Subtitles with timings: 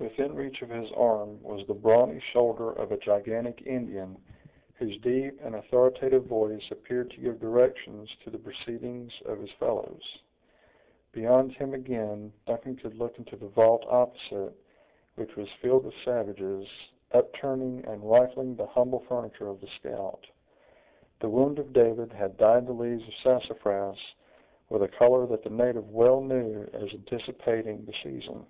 [0.00, 4.20] Within reach of his arm was the brawny shoulder of a gigantic Indian,
[4.74, 10.02] whose deep and authoritative voice appeared to give directions to the proceedings of his fellows.
[11.12, 14.52] Beyond him again, Duncan could look into the vault opposite,
[15.14, 16.66] which was filled with savages,
[17.12, 20.26] upturning and rifling the humble furniture of the scout.
[21.20, 23.96] The wound of David had dyed the leaves of sassafras
[24.70, 28.44] with a color that the native well knew as anticipating the season.